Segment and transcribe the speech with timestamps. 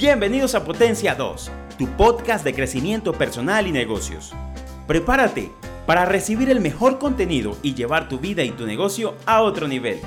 [0.00, 4.32] Bienvenidos a Potencia 2, tu podcast de crecimiento personal y negocios.
[4.86, 5.50] Prepárate
[5.84, 9.98] para recibir el mejor contenido y llevar tu vida y tu negocio a otro nivel.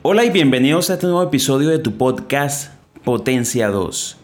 [0.00, 2.72] Hola y bienvenidos a este nuevo episodio de tu podcast
[3.04, 4.16] Potencia 2.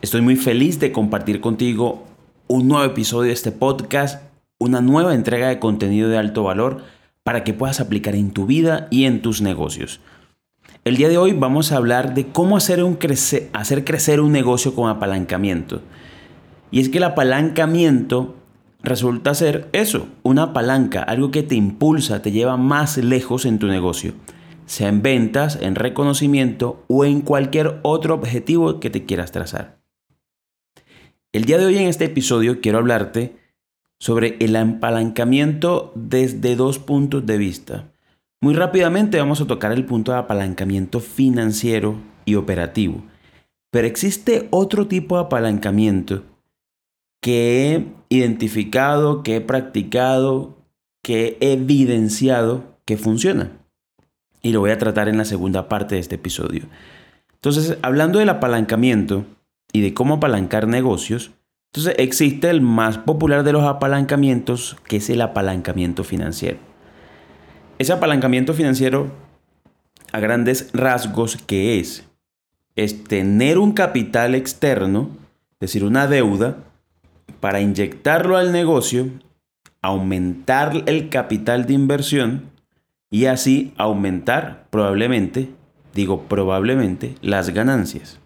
[0.00, 2.06] Estoy muy feliz de compartir contigo
[2.46, 4.22] un nuevo episodio de este podcast,
[4.58, 6.97] una nueva entrega de contenido de alto valor
[7.28, 10.00] para que puedas aplicar en tu vida y en tus negocios.
[10.84, 12.98] El día de hoy vamos a hablar de cómo hacer, un
[13.52, 15.82] hacer crecer un negocio con apalancamiento.
[16.70, 18.34] Y es que el apalancamiento
[18.82, 23.66] resulta ser eso, una palanca, algo que te impulsa, te lleva más lejos en tu
[23.66, 24.14] negocio,
[24.64, 29.76] sea en ventas, en reconocimiento o en cualquier otro objetivo que te quieras trazar.
[31.32, 33.36] El día de hoy en este episodio quiero hablarte
[33.98, 37.84] sobre el apalancamiento desde dos puntos de vista.
[38.40, 43.02] Muy rápidamente vamos a tocar el punto de apalancamiento financiero y operativo.
[43.70, 46.22] Pero existe otro tipo de apalancamiento
[47.20, 50.56] que he identificado, que he practicado,
[51.02, 53.50] que he evidenciado que funciona.
[54.40, 56.66] Y lo voy a tratar en la segunda parte de este episodio.
[57.34, 59.24] Entonces, hablando del apalancamiento
[59.72, 61.32] y de cómo apalancar negocios,
[61.68, 66.58] entonces existe el más popular de los apalancamientos, que es el apalancamiento financiero.
[67.78, 69.12] Ese apalancamiento financiero,
[70.10, 72.04] a grandes rasgos, ¿qué es?
[72.74, 75.10] Es tener un capital externo,
[75.52, 76.56] es decir, una deuda,
[77.40, 79.10] para inyectarlo al negocio,
[79.82, 82.50] aumentar el capital de inversión
[83.10, 85.50] y así aumentar probablemente,
[85.94, 88.18] digo probablemente, las ganancias.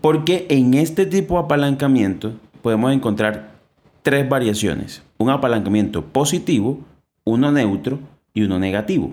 [0.00, 3.50] Porque en este tipo de apalancamiento podemos encontrar
[4.00, 5.02] tres variaciones.
[5.18, 6.80] Un apalancamiento positivo,
[7.22, 7.98] uno neutro
[8.32, 9.12] y uno negativo.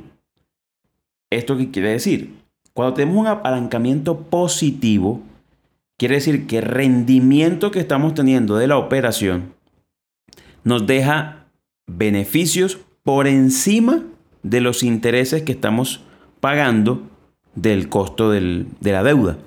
[1.30, 2.34] ¿Esto qué quiere decir?
[2.74, 5.20] Cuando tenemos un apalancamiento positivo,
[5.98, 9.54] quiere decir que el rendimiento que estamos teniendo de la operación
[10.64, 11.48] nos deja
[11.88, 14.02] beneficios por encima
[14.44, 16.06] de los intereses que estamos
[16.40, 17.02] pagando
[17.56, 19.38] del costo de la deuda.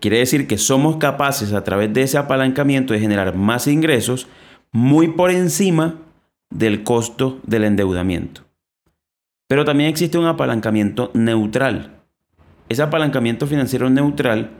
[0.00, 4.28] Quiere decir que somos capaces a través de ese apalancamiento de generar más ingresos
[4.70, 5.96] muy por encima
[6.50, 8.42] del costo del endeudamiento.
[9.48, 12.02] Pero también existe un apalancamiento neutral.
[12.68, 14.50] Ese apalancamiento financiero neutral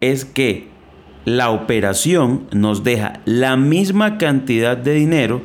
[0.00, 0.68] es que
[1.24, 5.42] la operación nos deja la misma cantidad de dinero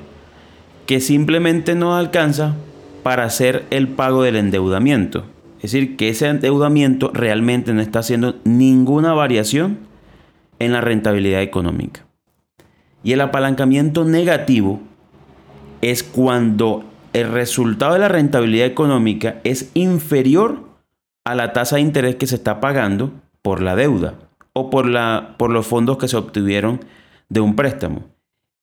[0.87, 2.55] que simplemente no alcanza
[3.03, 5.25] para hacer el pago del endeudamiento.
[5.57, 9.79] Es decir, que ese endeudamiento realmente no está haciendo ninguna variación
[10.59, 12.05] en la rentabilidad económica.
[13.03, 14.81] Y el apalancamiento negativo
[15.81, 20.67] es cuando el resultado de la rentabilidad económica es inferior
[21.25, 24.15] a la tasa de interés que se está pagando por la deuda
[24.53, 26.79] o por, la, por los fondos que se obtuvieron
[27.29, 28.05] de un préstamo.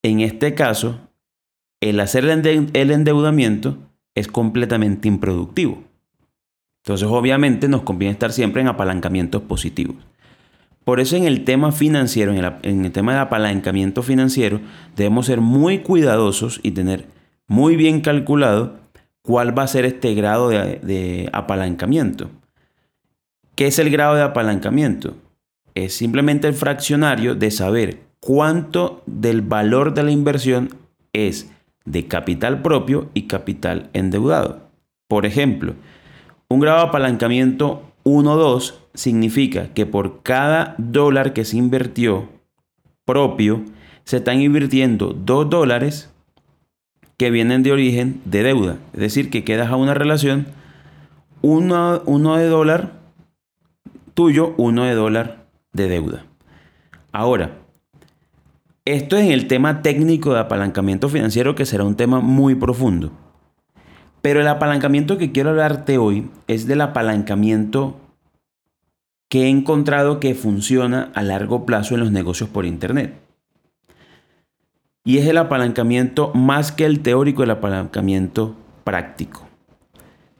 [0.03, 0.99] En este caso,
[1.81, 3.77] el hacer el endeudamiento
[4.13, 5.83] es completamente improductivo.
[6.85, 9.95] Entonces, obviamente, nos conviene estar siempre en apalancamientos positivos.
[10.83, 14.61] Por eso en el tema financiero, en el, tema del apalancamiento financiero,
[14.95, 17.07] debemos ser muy cuidadosos y tener
[17.47, 18.77] muy bien calculado
[19.23, 22.29] cuál va a ser este grado de, de apalancamiento.
[23.55, 25.15] ¿Qué es el grado de apalancamiento?
[25.73, 30.69] Es simplemente el fraccionario de saber cuánto del valor de la inversión
[31.13, 31.49] es
[31.83, 34.69] de capital propio y capital endeudado.
[35.07, 35.73] Por ejemplo,
[36.47, 42.29] un grado de apalancamiento 1-2 significa que por cada dólar que se invirtió
[43.03, 43.63] propio,
[44.03, 46.11] se están invirtiendo 2 dólares
[47.17, 48.77] que vienen de origen de deuda.
[48.93, 50.47] Es decir, que quedas a una relación
[51.41, 52.03] 1
[52.37, 52.93] de dólar
[54.13, 56.25] tuyo, 1 de dólar de deuda.
[57.11, 57.57] Ahora,
[58.85, 63.11] esto es en el tema técnico de apalancamiento financiero que será un tema muy profundo.
[64.25, 67.95] Pero el apalancamiento que quiero hablarte hoy es del apalancamiento
[69.29, 73.13] que he encontrado que funciona a largo plazo en los negocios por Internet.
[75.03, 79.47] Y es el apalancamiento más que el teórico, el apalancamiento práctico.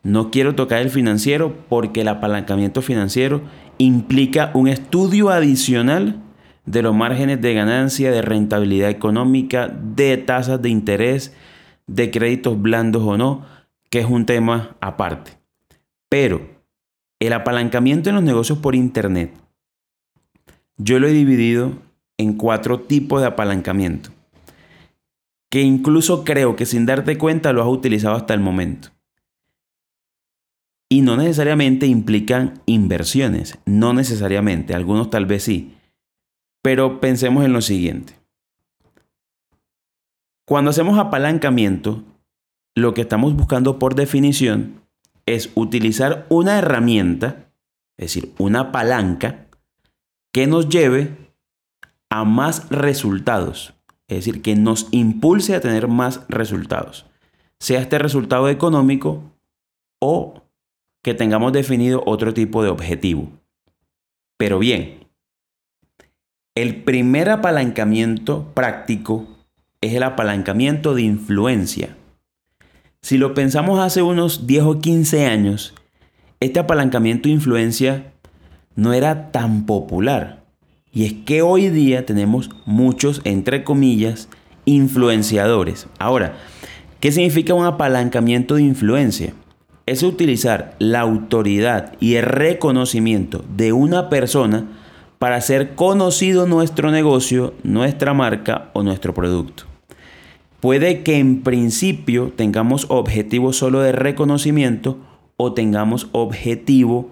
[0.02, 3.44] No quiero tocar el financiero porque el apalancamiento financiero
[3.78, 6.24] implica un estudio adicional
[6.66, 11.36] de los márgenes de ganancia, de rentabilidad económica, de tasas de interés,
[11.86, 13.54] de créditos blandos o no,
[13.90, 15.32] que es un tema aparte.
[16.10, 16.48] Pero
[17.20, 19.34] el apalancamiento en los negocios por Internet,
[20.78, 21.74] yo lo he dividido
[22.18, 24.10] en cuatro tipos de apalancamiento,
[25.50, 28.90] que incluso creo que sin darte cuenta lo has utilizado hasta el momento.
[30.90, 35.76] y no necesariamente implican inversiones, no necesariamente, algunos tal vez sí.
[36.62, 38.14] Pero pensemos en lo siguiente.
[40.46, 42.04] Cuando hacemos apalancamiento,
[42.76, 44.82] lo que estamos buscando por definición
[45.26, 47.48] es utilizar una herramienta,
[47.98, 49.48] es decir, una palanca,
[50.32, 51.16] que nos lleve
[52.10, 53.74] a más resultados,
[54.08, 57.06] es decir, que nos impulse a tener más resultados,
[57.60, 59.24] sea este resultado económico
[60.00, 60.44] o
[61.02, 63.30] que tengamos definido otro tipo de objetivo.
[64.38, 65.08] Pero bien,
[66.56, 69.28] el primer apalancamiento práctico
[69.82, 71.96] es el apalancamiento de influencia.
[73.06, 75.76] Si lo pensamos hace unos 10 o 15 años,
[76.40, 78.12] este apalancamiento de influencia
[78.76, 80.42] no era tan popular.
[80.92, 84.28] Y es que hoy día tenemos muchos, entre comillas,
[84.66, 85.86] influenciadores.
[86.00, 86.34] Ahora,
[87.00, 89.36] ¿qué significa un apalancamiento de influencia?
[89.86, 94.66] es utilizar la autoridad y el reconocimiento de una persona
[95.20, 99.75] para hacer conocido nuestro negocio, nuestra marca o nuestro producto.
[100.66, 104.98] Puede que en principio tengamos objetivo solo de reconocimiento
[105.38, 107.08] o tengamos objetivo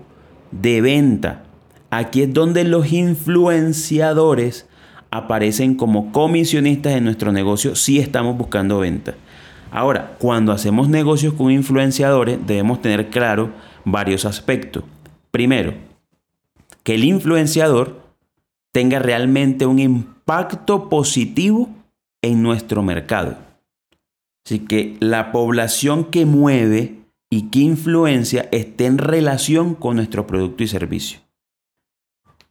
[0.50, 1.44] de venta.
[1.92, 4.68] Aquí es donde los influenciadores
[5.12, 9.14] aparecen como comisionistas en nuestro negocio si estamos buscando venta.
[9.70, 13.52] Ahora, cuando hacemos negocios con influenciadores, debemos tener claro
[13.86, 14.84] varios aspectos.
[15.30, 15.76] Primero,
[16.82, 18.02] que el influenciador
[18.72, 21.70] tenga realmente un impacto positivo
[22.24, 23.38] en nuestro mercado.
[24.44, 30.64] Así que la población que mueve y que influencia esté en relación con nuestro producto
[30.64, 31.20] y servicio.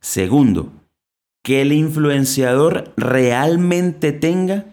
[0.01, 0.73] Segundo,
[1.43, 4.67] que el influenciador realmente tenga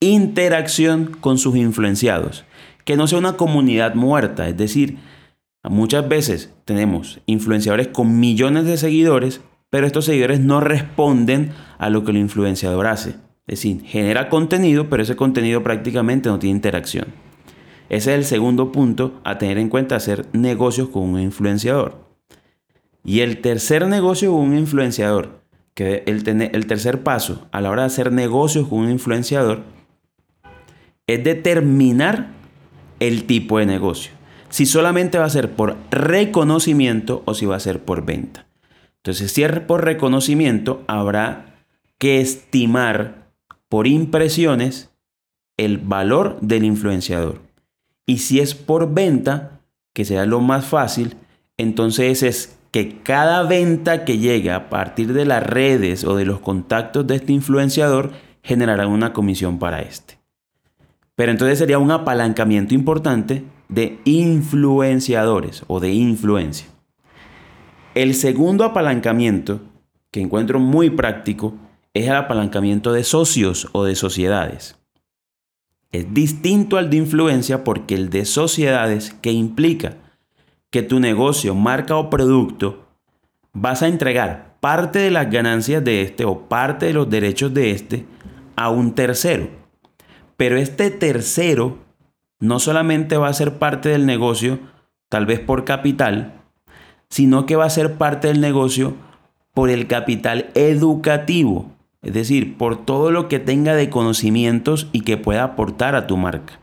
[0.00, 2.44] interacción con sus influenciados.
[2.84, 4.98] Que no sea una comunidad muerta, es decir,
[5.62, 9.40] muchas veces tenemos influenciadores con millones de seguidores,
[9.70, 13.16] pero estos seguidores no responden a lo que el influenciador hace.
[13.46, 17.06] Es decir, genera contenido, pero ese contenido prácticamente no tiene interacción.
[17.88, 22.06] Ese es el segundo punto a tener en cuenta, hacer negocios con un influenciador.
[23.04, 25.40] Y el tercer negocio con un influenciador,
[25.74, 29.62] que el, el tercer paso a la hora de hacer negocios con un influenciador,
[31.06, 32.28] es determinar
[33.00, 34.12] el tipo de negocio.
[34.48, 38.46] Si solamente va a ser por reconocimiento o si va a ser por venta.
[38.98, 41.56] Entonces, si es por reconocimiento, habrá
[41.98, 43.21] que estimar
[43.72, 44.90] por impresiones
[45.56, 47.40] el valor del influenciador.
[48.04, 49.62] Y si es por venta,
[49.94, 51.16] que sea lo más fácil,
[51.56, 56.40] entonces es que cada venta que llegue a partir de las redes o de los
[56.40, 58.10] contactos de este influenciador
[58.42, 60.18] generará una comisión para este.
[61.14, 66.66] Pero entonces sería un apalancamiento importante de influenciadores o de influencia.
[67.94, 69.62] El segundo apalancamiento
[70.10, 71.54] que encuentro muy práctico
[71.94, 74.78] es el apalancamiento de socios o de sociedades.
[75.90, 79.96] Es distinto al de influencia porque el de sociedades que implica
[80.70, 82.86] que tu negocio, marca o producto
[83.52, 87.72] vas a entregar parte de las ganancias de este o parte de los derechos de
[87.72, 88.06] este
[88.56, 89.50] a un tercero.
[90.38, 91.78] Pero este tercero
[92.40, 94.58] no solamente va a ser parte del negocio,
[95.10, 96.40] tal vez por capital,
[97.10, 98.94] sino que va a ser parte del negocio
[99.52, 101.70] por el capital educativo,
[102.02, 106.16] es decir, por todo lo que tenga de conocimientos y que pueda aportar a tu
[106.16, 106.58] marca,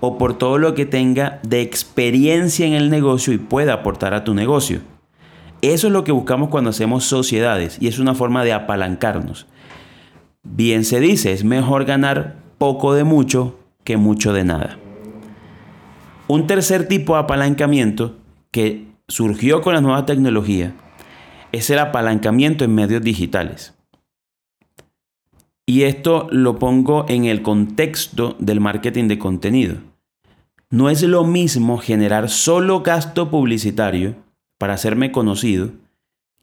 [0.00, 4.24] o por todo lo que tenga de experiencia en el negocio y pueda aportar a
[4.24, 4.80] tu negocio.
[5.62, 9.46] Eso es lo que buscamos cuando hacemos sociedades y es una forma de apalancarnos.
[10.44, 14.78] Bien se dice, es mejor ganar poco de mucho que mucho de nada.
[16.28, 18.16] Un tercer tipo de apalancamiento
[18.50, 20.74] que surgió con la nueva tecnología
[21.52, 23.75] es el apalancamiento en medios digitales.
[25.66, 29.76] Y esto lo pongo en el contexto del marketing de contenido.
[30.70, 34.14] No es lo mismo generar solo gasto publicitario
[34.58, 35.70] para hacerme conocido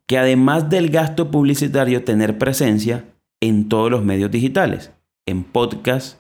[0.08, 3.06] que además del gasto publicitario tener presencia
[3.40, 4.92] en todos los medios digitales
[5.26, 6.20] en podcast,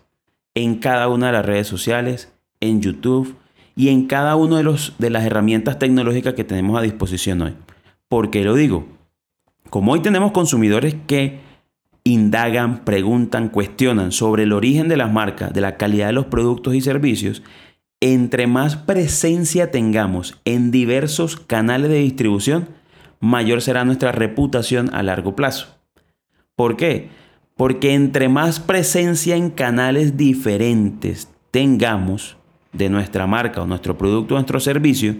[0.55, 3.35] en cada una de las redes sociales, en YouTube
[3.75, 7.55] y en cada una de, de las herramientas tecnológicas que tenemos a disposición hoy.
[8.07, 8.85] ¿Por qué lo digo?
[9.69, 11.39] Como hoy tenemos consumidores que
[12.03, 16.75] indagan, preguntan, cuestionan sobre el origen de las marcas, de la calidad de los productos
[16.75, 17.43] y servicios,
[18.01, 22.67] entre más presencia tengamos en diversos canales de distribución,
[23.21, 25.77] mayor será nuestra reputación a largo plazo.
[26.55, 27.09] ¿Por qué?
[27.55, 32.35] Porque entre más presencia en canales diferentes tengamos
[32.73, 35.15] de nuestra marca o nuestro producto o nuestro servicio,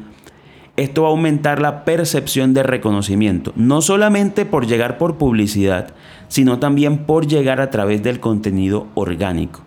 [0.75, 5.93] esto va a aumentar la percepción de reconocimiento, no solamente por llegar por publicidad,
[6.27, 9.61] sino también por llegar a través del contenido orgánico.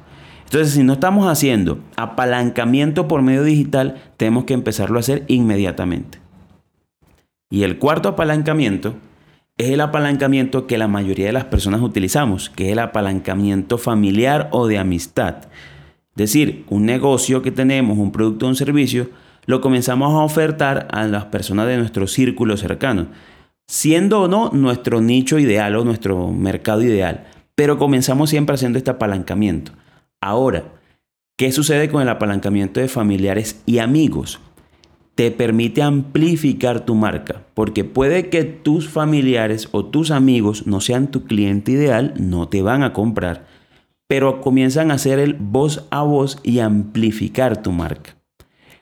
[0.44, 6.18] Entonces, si no estamos haciendo apalancamiento por medio digital, tenemos que empezarlo a hacer inmediatamente.
[7.50, 8.94] Y el cuarto apalancamiento
[9.58, 14.48] es el apalancamiento que la mayoría de las personas utilizamos, que es el apalancamiento familiar
[14.52, 15.36] o de amistad.
[16.10, 19.08] Es decir, un negocio que tenemos, un producto o un servicio,
[19.46, 23.08] lo comenzamos a ofertar a las personas de nuestro círculo cercano,
[23.68, 27.24] siendo o no nuestro nicho ideal o nuestro mercado ideal,
[27.54, 29.72] pero comenzamos siempre haciendo este apalancamiento.
[30.20, 30.64] Ahora,
[31.36, 34.40] ¿qué sucede con el apalancamiento de familiares y amigos?
[35.14, 41.10] Te permite amplificar tu marca, porque puede que tus familiares o tus amigos no sean
[41.10, 43.46] tu cliente ideal, no te van a comprar,
[44.06, 48.15] pero comienzan a hacer el voz a voz y amplificar tu marca.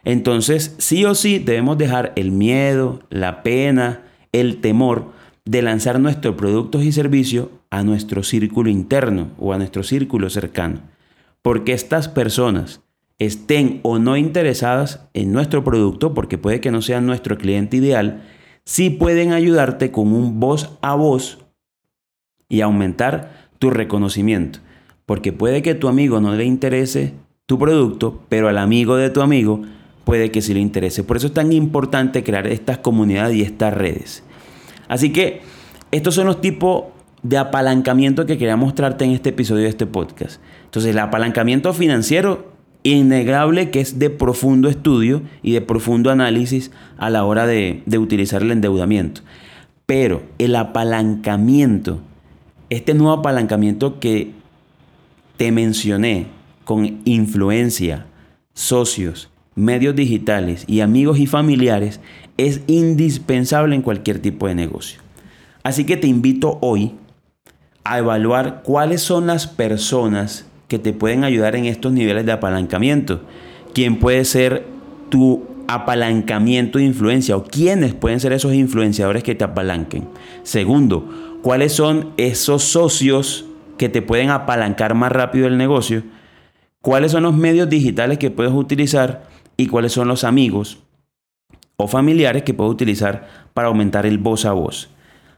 [0.04, 5.12] Entonces, sí o sí debemos dejar el miedo, la pena, el temor
[5.44, 10.80] de lanzar nuestros productos y servicios a nuestro círculo interno o a nuestro círculo cercano.
[11.42, 12.82] Porque estas personas
[13.18, 18.22] estén o no interesadas en nuestro producto, porque puede que no sean nuestro cliente ideal,
[18.64, 21.38] sí pueden ayudarte con un voz a voz
[22.48, 24.60] y aumentar tu reconocimiento.
[25.06, 27.12] Porque puede que tu amigo no le interese
[27.46, 29.62] tu producto, pero al amigo de tu amigo
[30.04, 31.02] puede que sí le interese.
[31.02, 34.22] Por eso es tan importante crear estas comunidades y estas redes.
[34.88, 35.40] Así que
[35.90, 36.84] estos son los tipos
[37.22, 40.40] de apalancamiento que quería mostrarte en este episodio de este podcast.
[40.64, 47.08] Entonces, el apalancamiento financiero, innegable que es de profundo estudio y de profundo análisis a
[47.08, 49.22] la hora de, de utilizar el endeudamiento.
[49.86, 52.00] Pero el apalancamiento,
[52.68, 54.32] este nuevo apalancamiento que
[55.38, 56.26] te mencioné
[56.64, 58.06] con influencia,
[58.52, 62.00] socios, medios digitales y amigos y familiares
[62.36, 65.00] es indispensable en cualquier tipo de negocio.
[65.62, 66.92] Así que te invito hoy
[67.84, 73.20] a evaluar cuáles son las personas que te pueden ayudar en estos niveles de apalancamiento.
[73.74, 74.66] ¿Quién puede ser
[75.10, 80.08] tu apalancamiento de influencia o quiénes pueden ser esos influenciadores que te apalanquen?
[80.42, 83.44] Segundo, ¿cuáles son esos socios
[83.78, 86.02] que te pueden apalancar más rápido el negocio?
[86.80, 89.33] ¿Cuáles son los medios digitales que puedes utilizar?
[89.56, 90.78] Y cuáles son los amigos
[91.76, 94.90] o familiares que puedo utilizar para aumentar el voz a voz.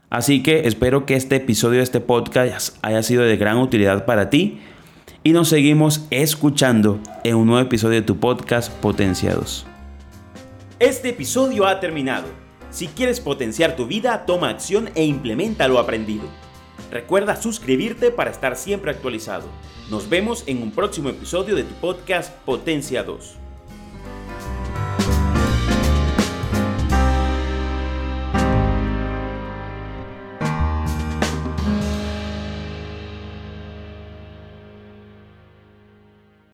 [0.09, 4.29] Así que espero que este episodio de este podcast haya sido de gran utilidad para
[4.29, 4.59] ti
[5.23, 9.65] y nos seguimos escuchando en un nuevo episodio de tu podcast Potenciados.
[10.79, 12.27] Este episodio ha terminado.
[12.69, 16.25] Si quieres potenciar tu vida, toma acción e implementa lo aprendido.
[16.91, 19.47] Recuerda suscribirte para estar siempre actualizado.
[19.89, 23.46] Nos vemos en un próximo episodio de tu podcast Potencia 2.